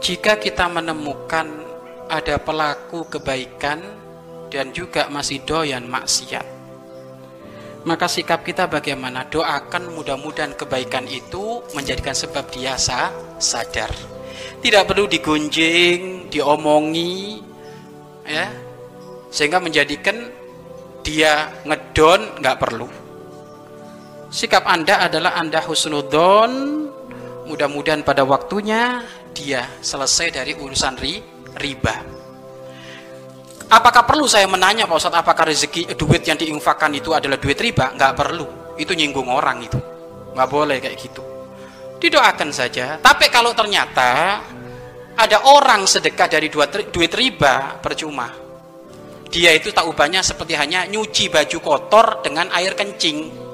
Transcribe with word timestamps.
jika 0.00 0.40
kita 0.40 0.64
menemukan 0.72 1.46
ada 2.08 2.40
pelaku 2.40 3.04
kebaikan 3.06 3.84
dan 4.48 4.72
juga 4.72 5.06
masih 5.12 5.44
doyan 5.44 5.84
maksiat, 5.84 6.42
maka 7.84 8.08
sikap 8.08 8.40
kita 8.40 8.64
bagaimana? 8.64 9.28
Doakan 9.28 9.92
mudah-mudahan 9.92 10.56
kebaikan 10.56 11.04
itu 11.04 11.60
menjadikan 11.76 12.16
sebab 12.16 12.48
dia 12.48 12.76
sadar. 12.76 13.92
Tidak 14.60 14.84
perlu 14.88 15.04
digunjing, 15.08 16.28
diomongi, 16.32 17.40
ya, 18.24 18.48
sehingga 19.28 19.60
menjadikan 19.60 20.16
dia 21.04 21.48
ngedon 21.64 22.40
nggak 22.40 22.58
perlu. 22.60 22.88
Sikap 24.28 24.64
Anda 24.68 25.08
adalah 25.08 25.40
Anda 25.40 25.64
husnudon, 25.64 26.52
mudah-mudahan 27.48 28.04
pada 28.04 28.22
waktunya 28.22 29.02
dia 29.32 29.66
selesai 29.80 30.34
dari 30.34 30.52
urusan 30.54 30.94
ri, 30.98 31.22
riba. 31.56 31.96
Apakah 33.70 34.02
perlu 34.02 34.26
saya 34.26 34.50
menanya 34.50 34.90
Pak 34.90 34.98
Ustadz 34.98 35.22
apakah 35.22 35.46
rezeki 35.46 35.94
duit 35.94 36.26
yang 36.26 36.34
diinfakkan 36.34 36.90
itu 36.90 37.14
adalah 37.14 37.38
duit 37.38 37.54
riba? 37.54 37.94
Nggak 37.94 38.12
perlu. 38.18 38.74
Itu 38.74 38.98
nyinggung 38.98 39.30
orang 39.30 39.62
itu. 39.62 39.78
Nggak 40.34 40.48
boleh 40.50 40.82
kayak 40.82 40.96
gitu. 40.98 41.22
Didoakan 42.02 42.50
saja. 42.50 42.98
Tapi 42.98 43.30
kalau 43.30 43.54
ternyata 43.54 44.42
ada 45.14 45.38
orang 45.46 45.86
sedekah 45.86 46.26
dari 46.26 46.50
duit 46.90 47.12
riba, 47.14 47.78
percuma. 47.78 48.26
Dia 49.30 49.54
itu 49.54 49.70
tak 49.70 49.86
ubahnya 49.86 50.26
seperti 50.26 50.58
hanya 50.58 50.90
nyuci 50.90 51.30
baju 51.30 51.58
kotor 51.62 52.26
dengan 52.26 52.50
air 52.50 52.74
kencing. 52.74 53.49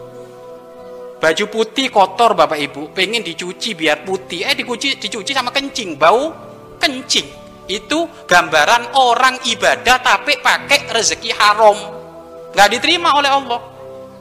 Baju 1.17 1.45
putih 1.49 1.89
kotor 1.89 2.37
Bapak 2.37 2.61
Ibu, 2.61 2.93
pengen 2.93 3.25
dicuci 3.25 3.73
biar 3.73 4.05
putih, 4.05 4.45
eh 4.45 4.53
dicuci, 4.53 5.01
dicuci 5.01 5.33
sama 5.33 5.49
kencing, 5.49 5.97
bau 5.97 6.29
kencing. 6.77 7.25
Itu 7.67 8.07
gambaran 8.29 8.95
orang 8.95 9.41
ibadah 9.49 9.97
tapi 10.05 10.39
pakai 10.39 10.93
rezeki 10.93 11.31
haram. 11.35 11.79
Nggak 12.53 12.69
diterima 12.79 13.17
oleh 13.17 13.31
Allah. 13.33 13.61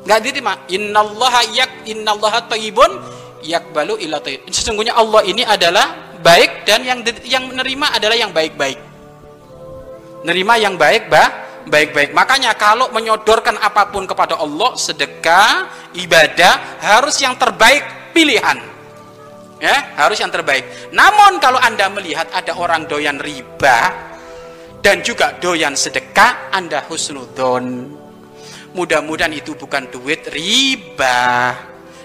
Nggak 0.08 0.20
diterima. 0.24 0.54
Innallaha 0.72 1.42
yak 1.54 1.72
innallaha 1.86 2.48
thayyibun 2.50 2.92
yakbalu 3.46 4.02
ila 4.10 4.18
thayyib 4.18 4.50
sesungguhnya 4.50 4.98
Allah 4.98 5.22
ini 5.30 5.46
adalah 5.46 6.18
baik 6.26 6.66
dan 6.66 6.82
yang 6.82 7.06
yang 7.22 7.46
menerima 7.54 7.86
adalah 7.94 8.18
yang 8.18 8.34
baik-baik. 8.34 8.82
Nerima 10.26 10.58
yang 10.58 10.74
baik 10.74 11.06
bah 11.06 11.45
baik-baik. 11.68 12.14
Makanya 12.14 12.54
kalau 12.56 12.90
menyodorkan 12.94 13.58
apa 13.58 13.90
pun 13.90 14.06
kepada 14.06 14.38
Allah 14.38 14.78
sedekah 14.78 15.70
ibadah 15.98 16.82
harus 16.82 17.18
yang 17.22 17.36
terbaik 17.36 18.14
pilihan. 18.14 18.58
Ya 19.60 19.96
harus 19.98 20.20
yang 20.20 20.30
terbaik. 20.30 20.92
Namun 20.92 21.40
kalau 21.40 21.58
anda 21.58 21.88
melihat 21.90 22.30
ada 22.36 22.54
orang 22.60 22.86
doyan 22.86 23.18
riba 23.18 23.94
dan 24.84 25.02
juga 25.02 25.34
doyan 25.42 25.74
sedekah 25.74 26.54
anda 26.54 26.86
husnudon. 26.86 27.98
Mudah-mudahan 28.76 29.32
itu 29.32 29.56
bukan 29.56 29.88
duit 29.88 30.28
riba. 30.30 31.56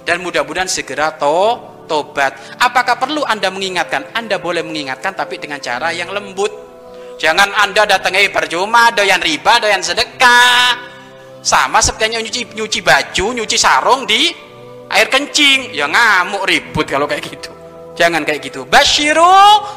Dan 0.06 0.24
mudah-mudahan 0.24 0.70
segera 0.70 1.12
to 1.18 1.58
tobat. 1.90 2.38
Apakah 2.62 2.94
perlu 2.94 3.26
anda 3.26 3.50
mengingatkan? 3.50 4.14
Anda 4.14 4.38
boleh 4.38 4.62
mengingatkan 4.62 5.18
tapi 5.18 5.42
dengan 5.42 5.58
cara 5.58 5.90
yang 5.90 6.14
lembut 6.14 6.59
jangan 7.20 7.52
anda 7.60 7.84
datang 7.84 8.16
eh 8.16 8.32
percuma 8.32 8.88
doyan 8.96 9.20
riba 9.20 9.60
doyan 9.60 9.84
sedekah. 9.84 10.88
Sama 11.40 11.80
seperti 11.84 12.16
nyuci 12.16 12.40
nyuci 12.56 12.80
baju 12.80 13.26
nyuci 13.36 13.56
sarung 13.60 14.08
di 14.08 14.32
air 14.88 15.08
kencing. 15.12 15.76
Ya 15.76 15.84
ngamuk 15.84 16.48
ribut 16.48 16.88
kalau 16.88 17.04
kayak 17.04 17.28
gitu. 17.28 17.52
Jangan 18.00 18.24
kayak 18.24 18.40
gitu. 18.48 18.64
Basyiru 18.64 19.28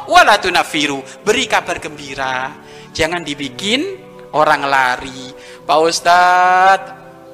walatunafiru 0.07 1.03
beri 1.27 1.43
kabar 1.43 1.83
gembira. 1.83 2.55
Jangan 2.95 3.23
dibikin 3.27 3.99
orang 4.31 4.63
lari. 4.63 5.35
Pak 5.63 5.79
Ustadz 5.79 6.91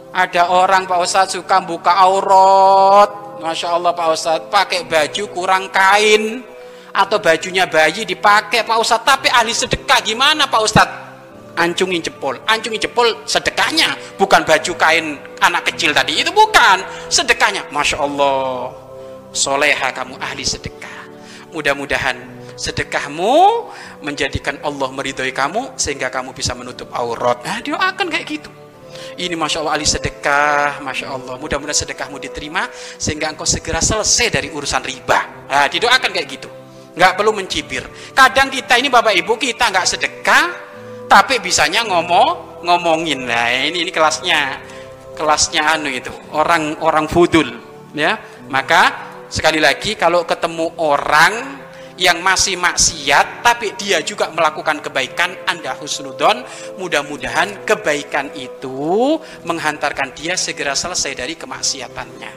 ada 0.09 0.43
orang 0.49 0.89
Pak 0.89 0.99
Ustadz 1.05 1.37
suka 1.37 1.61
buka 1.61 1.93
aurat. 1.93 3.09
Masya 3.39 3.77
Allah 3.77 3.93
Pak 3.93 4.07
Ustadz 4.13 4.49
pakai 4.49 4.85
baju 4.85 5.23
kurang 5.31 5.69
kain 5.69 6.41
atau 6.93 7.17
bajunya 7.21 7.69
bayi 7.69 8.05
dipakai 8.05 8.65
Pak 8.65 8.77
Ustadz. 8.79 9.05
Tapi 9.05 9.27
ahli 9.29 9.53
sedekah 9.53 9.99
gimana 10.01 10.49
Pak 10.49 10.61
Ustadz? 10.63 10.97
Ancungin 11.59 11.99
jempol. 11.99 12.39
Ancungin 12.47 12.79
jempol 12.79 13.27
sedekahnya 13.27 14.15
bukan 14.15 14.47
baju 14.47 14.71
kain 14.79 15.19
anak 15.43 15.73
kecil 15.73 15.91
tadi. 15.91 16.23
Itu 16.23 16.31
bukan. 16.31 16.81
Sedekahnya 17.11 17.67
Masya 17.69 17.99
Allah 17.99 18.71
soleha 19.35 19.91
kamu 19.91 20.15
ahli 20.17 20.47
sedekah. 20.47 20.87
Mudah-mudahan 21.51 22.15
sedekahmu 22.55 23.35
menjadikan 24.05 24.59
Allah 24.63 24.87
meridhoi 24.93 25.33
kamu 25.33 25.75
sehingga 25.75 26.07
kamu 26.07 26.31
bisa 26.31 26.55
menutup 26.55 26.87
aurat. 26.95 27.43
Nah 27.43 27.59
akan 27.59 28.07
kayak 28.07 28.25
gitu. 28.27 28.51
Ini 29.19 29.35
Masya 29.35 29.59
Allah 29.59 29.75
ahli 29.75 29.83
sedekah 29.83 30.79
Masya 30.79 31.07
Allah. 31.11 31.35
Mudah-mudahan 31.35 31.75
sedekahmu 31.75 32.23
diterima 32.23 32.71
sehingga 32.95 33.27
engkau 33.35 33.43
segera 33.43 33.83
selesai 33.83 34.31
dari 34.31 34.47
urusan 34.47 34.79
riba. 34.79 35.49
Nah 35.51 35.67
didoakan 35.67 36.11
kayak 36.15 36.29
gitu 36.39 36.58
nggak 36.99 37.15
perlu 37.15 37.31
mencibir. 37.31 37.87
Kadang 38.11 38.51
kita 38.51 38.75
ini 38.75 38.91
Bapak 38.91 39.15
Ibu 39.15 39.39
kita 39.39 39.71
nggak 39.71 39.87
sedekah 39.87 40.45
tapi 41.07 41.39
bisanya 41.39 41.87
ngomong 41.87 42.59
ngomongin. 42.67 43.23
Nah 43.23 43.47
ini 43.55 43.87
ini 43.87 43.91
kelasnya. 43.95 44.59
Kelasnya 45.15 45.79
anu 45.79 45.87
itu 45.87 46.11
orang 46.35 46.75
orang 46.83 47.07
fudul 47.07 47.47
ya. 47.95 48.19
Maka 48.51 49.11
sekali 49.31 49.63
lagi 49.63 49.95
kalau 49.95 50.27
ketemu 50.27 50.75
orang 50.83 51.59
yang 51.99 52.23
masih 52.23 52.55
maksiat 52.55 53.43
tapi 53.43 53.75
dia 53.75 53.99
juga 53.99 54.31
melakukan 54.31 54.79
kebaikan 54.79 55.35
anda 55.43 55.75
husnudon 55.75 56.47
mudah-mudahan 56.79 57.67
kebaikan 57.67 58.31
itu 58.39 59.19
menghantarkan 59.43 60.15
dia 60.15 60.39
segera 60.39 60.75
selesai 60.75 61.15
dari 61.15 61.35
kemaksiatannya. 61.35 62.31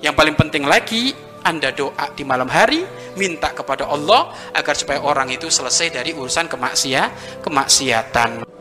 Yang 0.00 0.14
paling 0.16 0.36
penting 0.40 0.64
lagi 0.64 1.27
anda 1.44 1.70
doa 1.70 2.10
di 2.14 2.22
malam 2.26 2.48
hari 2.50 2.82
minta 3.14 3.54
kepada 3.54 3.86
Allah 3.86 4.34
agar 4.54 4.74
supaya 4.74 5.02
orang 5.02 5.30
itu 5.30 5.46
selesai 5.46 5.94
dari 5.94 6.14
urusan 6.14 6.50
kemaksiat 6.50 7.42
kemaksiatan 7.44 8.57